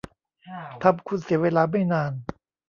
[0.83, 2.11] ทำคุณเสียเวลาไม่นาน